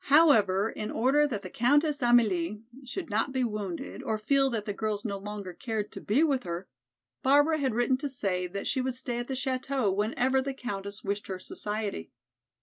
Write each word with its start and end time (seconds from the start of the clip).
However, 0.05 0.71
in 0.71 0.89
order 0.89 1.27
that 1.27 1.43
the 1.43 1.49
Countess 1.51 1.99
Amélie 1.99 2.63
should 2.83 3.11
not 3.11 3.31
be 3.31 3.43
wounded, 3.43 4.01
or 4.01 4.17
feel 4.17 4.49
that 4.49 4.65
the 4.65 4.73
girls 4.73 5.05
no 5.05 5.19
longer 5.19 5.53
cared 5.53 5.91
to 5.91 6.01
be 6.01 6.23
with 6.23 6.41
her, 6.41 6.67
Barbara 7.21 7.59
had 7.59 7.75
written 7.75 7.97
to 7.97 8.09
say 8.09 8.47
that 8.47 8.65
she 8.65 8.81
would 8.81 8.95
stay 8.95 9.19
at 9.19 9.27
the 9.27 9.35
chateau 9.35 9.91
whenever 9.91 10.41
the 10.41 10.55
Countess 10.55 11.03
wished 11.03 11.27
her 11.27 11.37
society. 11.37 12.09